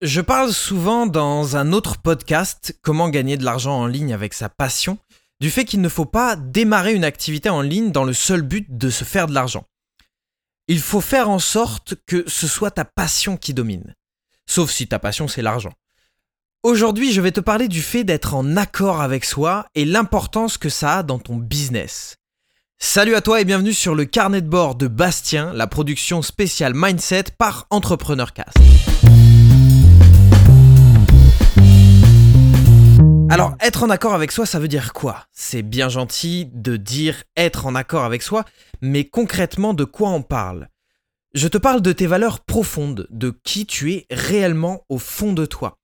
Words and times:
Je 0.00 0.20
parle 0.20 0.52
souvent 0.52 1.06
dans 1.06 1.56
un 1.56 1.72
autre 1.72 1.98
podcast, 1.98 2.78
Comment 2.82 3.08
gagner 3.08 3.36
de 3.36 3.44
l'argent 3.44 3.80
en 3.80 3.88
ligne 3.88 4.14
avec 4.14 4.32
sa 4.32 4.48
passion, 4.48 4.96
du 5.40 5.50
fait 5.50 5.64
qu'il 5.64 5.80
ne 5.80 5.88
faut 5.88 6.04
pas 6.04 6.36
démarrer 6.36 6.94
une 6.94 7.02
activité 7.02 7.48
en 7.48 7.62
ligne 7.62 7.90
dans 7.90 8.04
le 8.04 8.12
seul 8.12 8.42
but 8.42 8.64
de 8.68 8.90
se 8.90 9.02
faire 9.02 9.26
de 9.26 9.34
l'argent. 9.34 9.64
Il 10.68 10.78
faut 10.78 11.00
faire 11.00 11.28
en 11.28 11.40
sorte 11.40 11.96
que 12.06 12.22
ce 12.28 12.46
soit 12.46 12.70
ta 12.70 12.84
passion 12.84 13.36
qui 13.36 13.54
domine. 13.54 13.96
Sauf 14.46 14.70
si 14.70 14.86
ta 14.86 15.00
passion 15.00 15.26
c'est 15.26 15.42
l'argent. 15.42 15.72
Aujourd'hui, 16.62 17.12
je 17.12 17.20
vais 17.20 17.32
te 17.32 17.40
parler 17.40 17.66
du 17.66 17.82
fait 17.82 18.04
d'être 18.04 18.34
en 18.34 18.56
accord 18.56 19.00
avec 19.00 19.24
soi 19.24 19.66
et 19.74 19.84
l'importance 19.84 20.58
que 20.58 20.68
ça 20.68 20.98
a 20.98 21.02
dans 21.02 21.18
ton 21.18 21.34
business. 21.34 22.18
Salut 22.78 23.16
à 23.16 23.20
toi 23.20 23.40
et 23.40 23.44
bienvenue 23.44 23.74
sur 23.74 23.96
le 23.96 24.04
carnet 24.04 24.42
de 24.42 24.48
bord 24.48 24.76
de 24.76 24.86
Bastien, 24.86 25.52
la 25.54 25.66
production 25.66 26.22
spéciale 26.22 26.74
Mindset 26.76 27.24
par 27.36 27.66
Entrepreneur 27.70 28.32
Cast. 28.32 28.56
Alors, 33.30 33.56
être 33.60 33.82
en 33.82 33.90
accord 33.90 34.14
avec 34.14 34.32
soi, 34.32 34.46
ça 34.46 34.58
veut 34.58 34.68
dire 34.68 34.92
quoi? 34.92 35.26
C'est 35.32 35.62
bien 35.62 35.88
gentil 35.88 36.48
de 36.52 36.76
dire 36.76 37.24
être 37.36 37.66
en 37.66 37.74
accord 37.74 38.04
avec 38.04 38.22
soi, 38.22 38.44
mais 38.80 39.04
concrètement, 39.04 39.74
de 39.74 39.84
quoi 39.84 40.10
on 40.10 40.22
parle? 40.22 40.68
Je 41.34 41.46
te 41.46 41.58
parle 41.58 41.82
de 41.82 41.92
tes 41.92 42.06
valeurs 42.06 42.40
profondes, 42.40 43.06
de 43.10 43.38
qui 43.44 43.66
tu 43.66 43.92
es 43.92 44.06
réellement 44.10 44.86
au 44.88 44.98
fond 44.98 45.34
de 45.34 45.44
toi. 45.44 45.78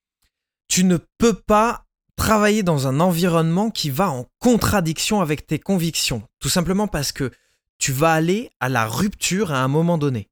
Tu 0.69 0.85
ne 0.85 0.97
peux 1.19 1.35
pas 1.35 1.85
travailler 2.17 2.63
dans 2.63 2.87
un 2.87 2.99
environnement 2.99 3.71
qui 3.71 3.91
va 3.91 4.09
en 4.09 4.27
contradiction 4.39 5.21
avec 5.21 5.47
tes 5.47 5.59
convictions, 5.59 6.23
tout 6.41 6.49
simplement 6.49 6.89
parce 6.89 7.13
que 7.13 7.31
tu 7.79 7.93
vas 7.93 8.13
aller 8.13 8.51
à 8.61 8.71
la 8.71 8.87
rupture 8.87 9.53
à 9.53 9.63
un 9.63 9.69
moment 9.69 9.99
donné. 9.99 10.31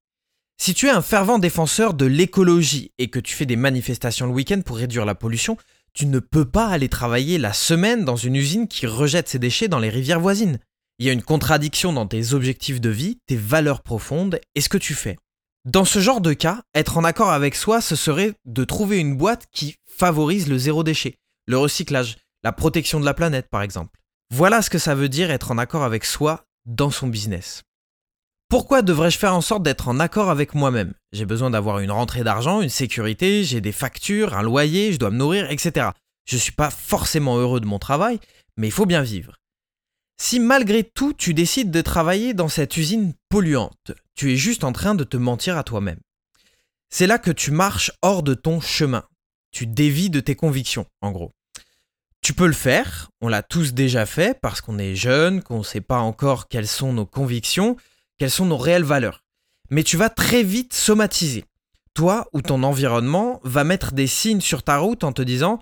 Si 0.57 0.75
tu 0.75 0.87
es 0.87 0.91
un 0.91 1.03
fervent 1.03 1.39
défenseur 1.39 1.93
de 1.93 2.07
l'écologie 2.07 2.93
et 2.99 3.11
que 3.11 3.19
tu 3.19 3.35
fais 3.35 3.47
des 3.47 3.57
manifestations 3.57 4.27
le 4.27 4.33
week-end 4.33 4.63
pour 4.65 4.77
réduire 4.77 5.05
la 5.05 5.17
pollution, 5.17 5.59
tu 5.95 6.07
ne 6.07 6.19
peux 6.19 6.45
pas 6.45 6.69
aller 6.69 6.89
travailler 6.89 7.39
la 7.39 7.53
semaine 7.53 8.05
dans 8.05 8.17
une 8.17 8.37
usine 8.37 8.69
qui 8.69 8.87
rejette 8.87 9.29
ses 9.29 9.39
déchets 9.39 9.69
dans 9.69 9.79
les 9.79 9.91
rivières 9.91 10.21
voisines. 10.21 10.59
Il 10.99 11.07
y 11.07 11.11
a 11.11 11.13
une 11.13 11.23
contradiction 11.23 11.93
dans 11.93 12.07
tes 12.07 12.33
objectifs 12.33 12.81
de 12.81 12.91
vie, 12.91 13.19
tes 13.27 13.37
valeurs 13.37 13.83
profondes 13.83 14.41
et 14.55 14.61
ce 14.61 14.69
que 14.69 14.79
tu 14.79 14.95
fais. 14.95 15.19
Dans 15.65 15.85
ce 15.85 16.01
genre 16.01 16.21
de 16.21 16.33
cas, 16.33 16.63
être 16.75 16.97
en 16.97 17.05
accord 17.05 17.31
avec 17.31 17.55
soi, 17.55 17.81
ce 17.81 17.97
serait 17.97 18.35
de 18.45 18.65
trouver 18.65 18.99
une 18.99 19.17
boîte 19.17 19.47
qui 19.53 19.77
favorise 19.87 20.49
le 20.49 20.59
zéro 20.59 20.83
déchet, 20.83 21.17
le 21.47 21.59
recyclage, 21.59 22.17
la 22.43 22.53
protection 22.53 22.99
de 22.99 23.05
la 23.05 23.15
planète 23.15 23.49
par 23.51 23.63
exemple. 23.63 23.99
Voilà 24.31 24.63
ce 24.63 24.71
que 24.71 24.79
ça 24.79 24.95
veut 24.95 25.09
dire 25.09 25.31
être 25.31 25.51
en 25.51 25.59
accord 25.59 25.85
avec 25.85 26.05
soi 26.05 26.45
dans 26.67 26.91
son 26.91 27.07
business. 27.07 27.63
Pourquoi 28.53 28.83
devrais-je 28.83 29.17
faire 29.17 29.35
en 29.35 29.41
sorte 29.41 29.63
d'être 29.63 29.89
en 29.89 29.99
accord 29.99 30.29
avec 30.29 30.55
moi-même? 30.55 30.93
J'ai 31.13 31.25
besoin 31.25 31.49
d'avoir 31.49 31.79
une 31.79 31.91
rentrée 31.91 32.23
d'argent, 32.23 32.61
une 32.61 32.69
sécurité, 32.69 33.45
j'ai 33.45 33.63
des 33.63 33.73
factures, 33.73 34.37
un 34.37 34.43
loyer, 34.43 34.93
je 34.93 34.99
dois 34.99 35.11
me 35.11 35.17
nourrir, 35.17 35.51
etc. 35.51 35.87
Je 36.27 36.35
ne 36.35 36.41
suis 36.41 36.53
pas 36.53 36.69
forcément 36.69 37.39
heureux 37.39 37.61
de 37.61 37.67
mon 37.67 37.79
travail, 37.79 38.21
mais 38.59 38.69
il 38.69 38.71
faut 38.71 38.85
bien 38.85 39.01
vivre. 39.01 39.37
Si 40.21 40.39
malgré 40.39 40.85
tout 40.85 41.15
tu 41.15 41.33
décides 41.33 41.71
de 41.71 41.81
travailler 41.81 42.35
dans 42.35 42.51
cette 42.51 42.77
usine 42.77 43.15
polluante, 43.31 43.93
tu 44.15 44.35
es 44.35 44.37
juste 44.37 44.65
en 44.65 44.73
train 44.73 44.95
de 44.95 45.05
te 45.05 45.17
mentir 45.17 45.57
à 45.57 45.65
toi-même. 45.65 46.01
C'est 46.91 47.07
là 47.07 47.19
que 47.19 47.31
tu 47.31 47.53
marches 47.53 47.91
hors 48.03 48.23
de 48.23 48.35
ton 48.35 48.61
chemin. 48.61 49.05
Tu 49.51 49.67
dévis 49.67 50.11
de 50.11 50.21
tes 50.21 50.35
convictions, 50.35 50.85
en 51.01 51.11
gros. 51.11 51.33
Tu 52.21 52.35
peux 52.35 52.49
le 52.49 52.53
faire, 52.53 53.09
on 53.23 53.29
l'a 53.29 53.43
tous 53.43 53.73
déjà 53.73 54.05
fait 54.05 54.39
parce 54.39 54.61
qu'on 54.61 54.79
est 54.79 54.95
jeune, 54.95 55.43
qu'on 55.43 55.61
ne 55.61 55.65
sait 55.65 55.81
pas 55.81 56.01
encore 56.01 56.49
quelles 56.49 56.69
sont 56.69 56.93
nos 56.93 57.07
convictions, 57.07 57.79
quelles 58.23 58.31
sont 58.31 58.47
nos 58.47 58.57
réelles 58.57 58.85
valeurs. 58.85 59.25
Mais 59.69 59.83
tu 59.83 59.97
vas 59.97 60.09
très 60.09 60.45
vite 60.45 60.75
somatiser. 60.75 61.45
Toi 61.93 62.29
ou 62.33 62.41
ton 62.41 62.63
environnement 62.63 63.41
va 63.43 63.65
mettre 63.65 63.91
des 63.91 64.07
signes 64.07 64.41
sur 64.41 64.63
ta 64.63 64.79
route 64.79 65.03
en 65.03 65.11
te 65.11 65.23
disant 65.23 65.59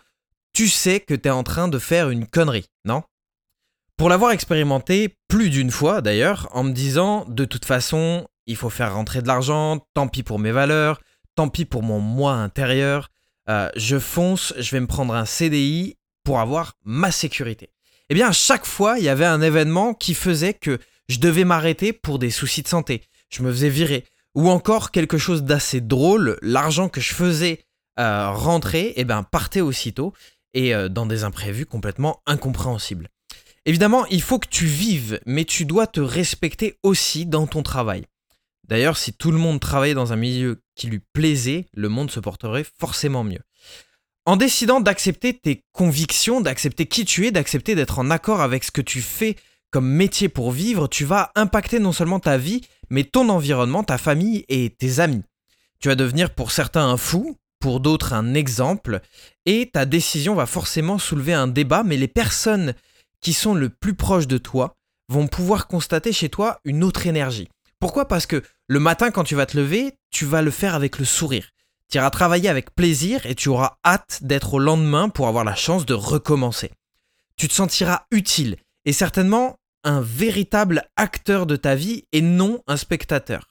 Tu 0.53 0.69
sais 0.69 1.01
que 1.01 1.15
tu 1.15 1.27
es 1.27 1.31
en 1.31 1.43
train 1.43 1.69
de 1.69 1.79
faire 1.79 2.11
une 2.11 2.27
connerie, 2.27 2.67
non? 2.85 3.03
Pour 3.97 4.11
l'avoir 4.11 4.33
expérimenté 4.33 5.17
plus 5.27 5.49
d'une 5.49 5.71
fois 5.71 6.03
d'ailleurs, 6.03 6.51
en 6.53 6.63
me 6.63 6.73
disant 6.73 7.25
De 7.29 7.47
toute 7.47 7.65
façon, 7.65 8.29
il 8.45 8.57
faut 8.57 8.69
faire 8.69 8.93
rentrer 8.93 9.23
de 9.23 9.27
l'argent, 9.27 9.79
tant 9.95 10.09
pis 10.09 10.23
pour 10.23 10.39
mes 10.39 10.53
valeurs, 10.53 11.01
tant 11.37 11.49
pis 11.49 11.65
pour 11.65 11.83
mon 11.83 11.99
moi 11.99 12.35
intérieur, 12.35 13.09
euh, 13.49 13.71
je 13.75 13.99
fonce, 13.99 14.53
je 14.59 14.71
vais 14.73 14.81
me 14.81 14.87
prendre 14.87 15.15
un 15.15 15.25
CDI 15.25 15.97
pour 16.25 16.41
avoir 16.41 16.75
ma 16.85 17.11
sécurité. 17.11 17.71
Eh 18.11 18.15
bien, 18.15 18.29
à 18.29 18.33
chaque 18.33 18.67
fois, 18.67 18.99
il 18.99 19.05
y 19.05 19.09
avait 19.09 19.25
un 19.25 19.41
événement 19.41 19.95
qui 19.95 20.13
faisait 20.13 20.53
que 20.53 20.79
je 21.11 21.19
devais 21.19 21.45
m'arrêter 21.45 21.93
pour 21.93 22.21
des 22.21 22.31
soucis 22.31 22.63
de 22.63 22.69
santé, 22.69 23.03
je 23.31 23.43
me 23.43 23.51
faisais 23.51 23.69
virer, 23.69 24.05
ou 24.37 24.49
encore 24.49 24.93
quelque 24.93 25.19
chose 25.19 25.43
d'assez 25.43 25.81
drôle, 25.81 26.39
l'argent 26.41 26.89
que 26.89 27.01
je 27.01 27.13
faisais 27.13 27.65
euh, 27.99 28.31
rentrer, 28.31 28.93
eh 28.95 29.05
ben, 29.05 29.25
partait 29.25 29.61
aussitôt, 29.61 30.13
et 30.55 30.73
euh, 30.73 30.89
dans 30.89 31.07
des 31.07 31.25
imprévus 31.25 31.67
complètement 31.67 32.23
incompréhensibles. 32.27 33.09
Évidemment, 33.67 34.07
il 34.07 34.23
faut 34.23 34.39
que 34.39 34.49
tu 34.49 34.67
vives, 34.67 35.21
mais 35.27 35.45
tu 35.45 35.65
dois 35.65 35.89
te 35.89 36.01
respecter 36.01 36.79
aussi 36.85 37.27
dans 37.27 37.49
ton 37.49 37.65
travail. 37.65 38.05
D'ailleurs, 38.69 38.97
si 38.97 39.13
tout 39.13 39.33
le 39.33 39.39
monde 39.39 39.59
travaillait 39.59 39.95
dans 39.95 40.13
un 40.13 40.17
milieu 40.17 40.63
qui 40.77 40.87
lui 40.87 41.01
plaisait, 41.13 41.67
le 41.75 41.89
monde 41.89 42.13
se 42.13 42.21
porterait 42.21 42.65
forcément 42.79 43.25
mieux. 43.25 43.41
En 44.27 44.37
décidant 44.37 44.79
d'accepter 44.79 45.35
tes 45.35 45.65
convictions, 45.73 46.41
d'accepter 46.41 46.87
qui 46.87 47.05
tu 47.05 47.27
es, 47.27 47.33
d'accepter 47.33 47.75
d'être 47.75 47.99
en 47.99 48.11
accord 48.11 48.41
avec 48.41 48.63
ce 48.63 48.71
que 48.71 48.81
tu 48.81 49.03
fais 49.03 49.35
comme 49.71 49.89
métier 49.89 50.29
pour 50.29 50.53
vivre, 50.53 50.89
tu 50.89 51.05
vas 51.05 51.31
impacter 51.35 51.79
non 51.79 51.93
seulement 51.93 52.21
ta 52.21 52.39
vie, 52.39 52.63
mais 52.91 53.05
ton 53.05 53.29
environnement, 53.29 53.85
ta 53.85 53.99
famille 53.99 54.45
et 54.49 54.71
tes 54.71 55.01
amis. 55.01 55.23
Tu 55.79 55.89
vas 55.89 55.95
devenir 55.95 56.35
pour 56.35 56.51
certains 56.51 56.89
un 56.89 56.97
fou, 56.97 57.37
pour 57.61 57.81
d'autres 57.81 58.13
un 58.13 58.35
exemple, 58.35 59.01
et 59.47 59.71
ta 59.73 59.87
décision 59.87 60.35
va 60.35 60.47
forcément 60.47 60.99
soulever 60.99 61.35
un 61.35 61.47
débat, 61.47 61.83
mais 61.85 61.97
les 61.97 62.09
personnes 62.09 62.75
qui 63.21 63.33
sont 63.33 63.55
le 63.55 63.69
plus 63.69 63.95
proches 63.95 64.27
de 64.27 64.39
toi 64.39 64.77
vont 65.09 65.27
pouvoir 65.27 65.67
constater 65.67 66.13
chez 66.13 66.29
toi 66.29 66.61
une 66.65 66.83
autre 66.85 67.07
énergie. 67.07 67.49
Pourquoi? 67.79 68.09
Parce 68.09 68.27
que 68.27 68.43
le 68.67 68.81
matin 68.81 69.11
quand 69.11 69.25
tu 69.25 69.35
vas 69.35 69.47
te 69.47 69.57
lever, 69.57 69.95
tu 70.11 70.25
vas 70.25 70.43
le 70.43 70.51
faire 70.51 70.75
avec 70.75 70.99
le 70.99 71.05
sourire. 71.05 71.51
Tu 71.91 71.99
iras 71.99 72.11
travailler 72.11 72.49
avec 72.49 72.75
plaisir 72.75 73.27
et 73.27 73.35
tu 73.35 73.49
auras 73.49 73.79
hâte 73.85 74.21
d'être 74.23 74.55
au 74.55 74.59
lendemain 74.59 75.09
pour 75.09 75.29
avoir 75.29 75.45
la 75.45 75.57
chance 75.57 75.87
de 75.87 75.95
recommencer. 75.95 76.71
Tu 77.37 77.49
te 77.49 77.55
sentiras 77.55 78.05
utile 78.11 78.57
et 78.85 78.93
certainement 78.93 79.57
un 79.85 80.01
véritable 80.01 80.85
acteur 80.97 81.47
de 81.47 81.57
ta 81.57 81.75
vie 81.75 82.05
et 82.13 82.21
non 82.21 82.63
un 82.67 82.77
spectateur. 82.77 83.49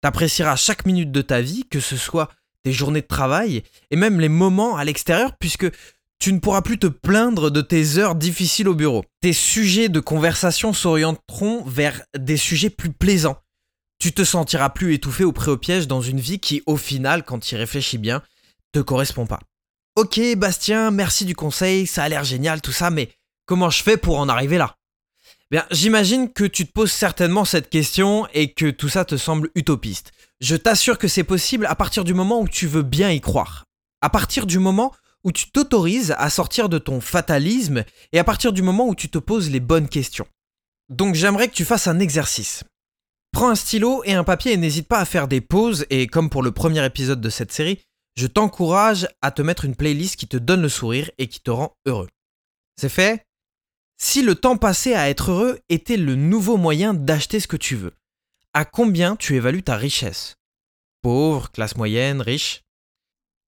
T'apprécieras 0.00 0.56
chaque 0.56 0.86
minute 0.86 1.12
de 1.12 1.22
ta 1.22 1.40
vie, 1.40 1.64
que 1.68 1.80
ce 1.80 1.96
soit 1.96 2.30
tes 2.62 2.72
journées 2.72 3.02
de 3.02 3.06
travail 3.06 3.62
et 3.90 3.96
même 3.96 4.20
les 4.20 4.28
moments 4.28 4.76
à 4.76 4.84
l'extérieur, 4.84 5.36
puisque 5.38 5.70
tu 6.18 6.32
ne 6.32 6.38
pourras 6.38 6.62
plus 6.62 6.78
te 6.78 6.86
plaindre 6.86 7.50
de 7.50 7.62
tes 7.62 7.98
heures 7.98 8.14
difficiles 8.14 8.68
au 8.68 8.74
bureau. 8.74 9.04
Tes 9.20 9.32
sujets 9.32 9.88
de 9.88 10.00
conversation 10.00 10.72
s'orienteront 10.72 11.64
vers 11.64 12.02
des 12.16 12.36
sujets 12.36 12.70
plus 12.70 12.92
plaisants. 12.92 13.38
Tu 13.98 14.12
te 14.12 14.24
sentiras 14.24 14.70
plus 14.70 14.94
étouffé 14.94 15.24
ou 15.24 15.32
prêt 15.32 15.50
au 15.50 15.56
piège 15.56 15.88
dans 15.88 16.00
une 16.00 16.20
vie 16.20 16.38
qui, 16.38 16.62
au 16.66 16.76
final, 16.76 17.24
quand 17.24 17.38
tu 17.38 17.54
y 17.54 17.58
réfléchis 17.58 17.98
bien, 17.98 18.22
te 18.72 18.80
correspond 18.80 19.26
pas. 19.26 19.40
Ok, 19.96 20.20
Bastien, 20.36 20.90
merci 20.90 21.24
du 21.24 21.34
conseil, 21.34 21.86
ça 21.86 22.04
a 22.04 22.08
l'air 22.08 22.24
génial 22.24 22.62
tout 22.62 22.72
ça, 22.72 22.90
mais 22.90 23.10
comment 23.44 23.70
je 23.70 23.82
fais 23.82 23.96
pour 23.96 24.18
en 24.18 24.28
arriver 24.28 24.56
là? 24.56 24.76
Bien, 25.50 25.66
j'imagine 25.72 26.32
que 26.32 26.44
tu 26.44 26.64
te 26.64 26.72
poses 26.72 26.92
certainement 26.92 27.44
cette 27.44 27.70
question 27.70 28.28
et 28.34 28.52
que 28.52 28.70
tout 28.70 28.88
ça 28.88 29.04
te 29.04 29.16
semble 29.16 29.50
utopiste. 29.56 30.12
Je 30.40 30.54
t'assure 30.54 30.96
que 30.96 31.08
c'est 31.08 31.24
possible 31.24 31.66
à 31.66 31.74
partir 31.74 32.04
du 32.04 32.14
moment 32.14 32.40
où 32.40 32.48
tu 32.48 32.68
veux 32.68 32.84
bien 32.84 33.10
y 33.10 33.20
croire. 33.20 33.64
À 34.00 34.10
partir 34.10 34.46
du 34.46 34.60
moment 34.60 34.94
où 35.24 35.32
tu 35.32 35.50
t'autorises 35.50 36.14
à 36.16 36.30
sortir 36.30 36.68
de 36.68 36.78
ton 36.78 37.00
fatalisme 37.00 37.84
et 38.12 38.20
à 38.20 38.24
partir 38.24 38.52
du 38.52 38.62
moment 38.62 38.86
où 38.86 38.94
tu 38.94 39.08
te 39.08 39.18
poses 39.18 39.50
les 39.50 39.58
bonnes 39.58 39.88
questions. 39.88 40.26
Donc 40.88 41.16
j'aimerais 41.16 41.48
que 41.48 41.54
tu 41.54 41.64
fasses 41.64 41.88
un 41.88 41.98
exercice. 41.98 42.62
Prends 43.32 43.48
un 43.48 43.56
stylo 43.56 44.02
et 44.04 44.14
un 44.14 44.24
papier 44.24 44.52
et 44.52 44.56
n'hésite 44.56 44.86
pas 44.86 45.00
à 45.00 45.04
faire 45.04 45.26
des 45.26 45.40
pauses 45.40 45.84
et 45.90 46.06
comme 46.06 46.30
pour 46.30 46.42
le 46.42 46.52
premier 46.52 46.84
épisode 46.86 47.20
de 47.20 47.28
cette 47.28 47.52
série, 47.52 47.80
je 48.16 48.28
t'encourage 48.28 49.08
à 49.20 49.32
te 49.32 49.42
mettre 49.42 49.64
une 49.64 49.76
playlist 49.76 50.14
qui 50.14 50.28
te 50.28 50.36
donne 50.36 50.62
le 50.62 50.68
sourire 50.68 51.10
et 51.18 51.26
qui 51.26 51.40
te 51.40 51.50
rend 51.50 51.74
heureux. 51.86 52.08
C'est 52.80 52.88
fait? 52.88 53.24
Si 54.02 54.22
le 54.22 54.34
temps 54.34 54.56
passé 54.56 54.94
à 54.94 55.10
être 55.10 55.30
heureux 55.30 55.60
était 55.68 55.98
le 55.98 56.14
nouveau 56.14 56.56
moyen 56.56 56.94
d'acheter 56.94 57.38
ce 57.38 57.46
que 57.46 57.58
tu 57.58 57.76
veux, 57.76 57.92
à 58.54 58.64
combien 58.64 59.14
tu 59.14 59.36
évalues 59.36 59.62
ta 59.62 59.76
richesse? 59.76 60.36
Pauvre, 61.02 61.50
classe 61.52 61.76
moyenne, 61.76 62.22
riche. 62.22 62.62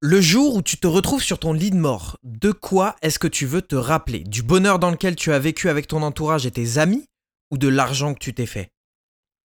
Le 0.00 0.20
jour 0.20 0.56
où 0.56 0.62
tu 0.62 0.76
te 0.76 0.86
retrouves 0.86 1.22
sur 1.22 1.38
ton 1.38 1.54
lit 1.54 1.70
de 1.70 1.76
mort, 1.76 2.18
de 2.22 2.52
quoi 2.52 2.96
est-ce 3.00 3.18
que 3.18 3.28
tu 3.28 3.46
veux 3.46 3.62
te 3.62 3.76
rappeler? 3.76 4.20
Du 4.20 4.42
bonheur 4.42 4.78
dans 4.78 4.90
lequel 4.90 5.16
tu 5.16 5.32
as 5.32 5.38
vécu 5.38 5.70
avec 5.70 5.86
ton 5.86 6.02
entourage 6.02 6.44
et 6.44 6.50
tes 6.50 6.76
amis 6.76 7.06
ou 7.50 7.56
de 7.56 7.68
l'argent 7.68 8.12
que 8.12 8.18
tu 8.18 8.34
t'es 8.34 8.46
fait? 8.46 8.68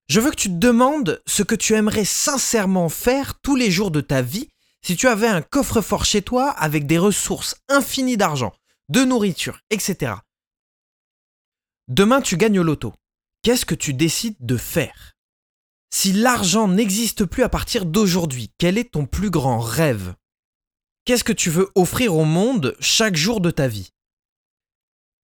Je 0.08 0.20
veux 0.20 0.30
que 0.30 0.36
tu 0.36 0.48
te 0.48 0.56
demandes 0.56 1.22
ce 1.26 1.42
que 1.42 1.54
tu 1.54 1.72
aimerais 1.72 2.04
sincèrement 2.04 2.90
faire 2.90 3.40
tous 3.40 3.56
les 3.56 3.70
jours 3.70 3.90
de 3.90 4.02
ta 4.02 4.20
vie 4.20 4.50
si 4.82 4.94
tu 4.94 5.08
avais 5.08 5.28
un 5.28 5.42
coffre-fort 5.42 6.04
chez 6.04 6.20
toi 6.20 6.50
avec 6.50 6.86
des 6.86 6.98
ressources 6.98 7.56
infinies 7.68 8.18
d'argent, 8.18 8.52
de 8.90 9.04
nourriture, 9.04 9.60
etc. 9.70 10.12
Demain, 11.88 12.20
tu 12.20 12.36
gagnes 12.36 12.60
au 12.60 12.62
loto. 12.62 12.92
Qu'est-ce 13.42 13.64
que 13.64 13.74
tu 13.74 13.94
décides 13.94 14.36
de 14.40 14.58
faire? 14.58 15.16
Si 15.90 16.12
l'argent 16.12 16.68
n'existe 16.68 17.24
plus 17.24 17.42
à 17.42 17.48
partir 17.48 17.86
d'aujourd'hui, 17.86 18.52
quel 18.58 18.76
est 18.76 18.92
ton 18.92 19.06
plus 19.06 19.30
grand 19.30 19.58
rêve? 19.58 20.14
Qu'est-ce 21.06 21.24
que 21.24 21.32
tu 21.32 21.48
veux 21.48 21.70
offrir 21.74 22.14
au 22.14 22.26
monde 22.26 22.76
chaque 22.78 23.16
jour 23.16 23.40
de 23.40 23.50
ta 23.50 23.68
vie? 23.68 23.88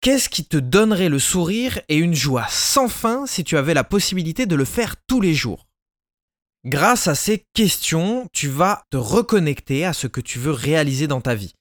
Qu'est-ce 0.01 0.29
qui 0.29 0.45
te 0.45 0.57
donnerait 0.57 1.09
le 1.09 1.21
sourire 1.21 1.81
et 1.89 1.97
une 1.97 2.15
joie 2.15 2.47
sans 2.51 2.89
fin 2.89 3.27
si 3.27 3.45
tu 3.45 3.57
avais 3.57 3.75
la 3.75 3.85
possibilité 3.85 4.45
de 4.47 4.57
le 4.57 4.65
faire 4.65 4.97
tous 5.07 5.21
les 5.21 5.35
jours? 5.35 5.69
Grâce 6.65 7.07
à 7.07 7.15
ces 7.15 7.47
questions, 7.55 8.29
tu 8.33 8.49
vas 8.49 8.83
te 8.91 8.97
reconnecter 8.97 9.85
à 9.85 9.93
ce 9.93 10.09
que 10.09 10.21
tu 10.21 10.41
veux 10.41 10.51
réaliser 10.51 11.07
dans 11.07 11.21
ta 11.21 11.37
vie. 11.37 11.55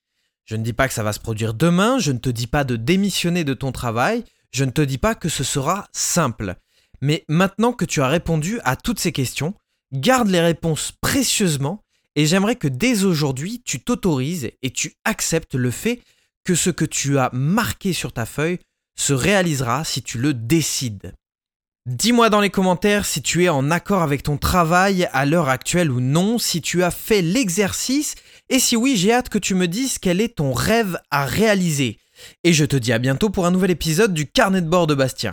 Je 0.46 0.56
ne 0.56 0.64
dis 0.64 0.74
pas 0.74 0.88
que 0.88 0.94
ça 0.96 1.04
va 1.04 1.14
se 1.14 1.20
produire 1.20 1.54
demain, 1.54 2.00
je 2.00 2.12
ne 2.12 2.18
te 2.18 2.30
dis 2.30 2.48
pas 2.48 2.64
de 2.64 2.78
démissionner 2.78 3.44
de 3.44 3.54
ton 3.54 3.72
travail, 3.72 4.24
je 4.52 4.64
ne 4.64 4.72
te 4.72 4.82
dis 4.82 4.98
pas 4.98 5.16
que 5.16 5.30
ce 5.30 5.44
sera 5.44 5.88
simple. 5.92 6.56
Mais 7.02 7.24
maintenant 7.28 7.74
que 7.74 7.86
tu 7.86 8.02
as 8.02 8.08
répondu 8.08 8.60
à 8.64 8.76
toutes 8.76 9.00
ces 9.00 9.12
questions, 9.12 9.54
garde 9.94 10.30
les 10.30 10.42
réponses 10.42 10.92
précieusement 11.02 11.84
et 12.16 12.26
j'aimerais 12.26 12.56
que 12.56 12.68
dès 12.68 13.04
aujourd'hui, 13.04 13.62
tu 13.64 13.80
t'autorises 13.80 14.50
et 14.62 14.72
tu 14.72 14.96
acceptes 15.06 15.54
le 15.54 15.70
fait 15.70 16.02
que 16.44 16.56
ce 16.56 16.72
que 16.72 16.86
tu 16.86 17.20
as 17.20 17.30
marqué 17.32 17.94
sur 17.94 18.12
ta 18.12 18.26
feuille 18.26 18.60
se 18.98 19.14
réalisera 19.14 19.84
si 19.84 20.02
tu 20.02 20.18
le 20.18 20.34
décides. 20.34 21.14
Dis-moi 21.88 22.30
dans 22.30 22.42
les 22.42 22.50
commentaires 22.50 23.06
si 23.06 23.22
tu 23.22 23.46
es 23.46 23.50
en 23.50 23.72
accord 23.72 24.02
avec 24.02 24.22
ton 24.22 24.36
travail 24.36 25.08
à 25.14 25.26
l'heure 25.26 25.48
actuelle 25.48 25.90
ou 25.90 26.02
non, 26.02 26.38
si 26.38 26.60
tu 26.60 26.84
as 26.84 26.92
fait 26.92 27.22
l'exercice, 27.22 28.16
et 28.50 28.60
si 28.60 28.76
oui, 28.76 28.98
j'ai 28.98 29.14
hâte 29.14 29.30
que 29.30 29.38
tu 29.38 29.56
me 29.56 29.70
dises 29.70 29.98
quel 29.98 30.20
est 30.20 30.36
ton 30.36 30.52
rêve 30.52 31.00
à 31.12 31.24
réaliser. 31.24 31.98
Et 32.44 32.52
je 32.52 32.66
te 32.66 32.76
dis 32.76 32.92
à 32.92 33.00
bientôt 33.00 33.30
pour 33.30 33.46
un 33.46 33.52
nouvel 33.52 33.72
épisode 33.72 34.14
du 34.14 34.28
Carnet 34.30 34.62
de 34.62 34.68
bord 34.68 34.86
de 34.86 34.96
Bastien. 34.96 35.32